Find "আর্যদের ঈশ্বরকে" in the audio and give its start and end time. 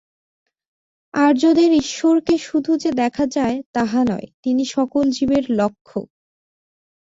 1.13-2.35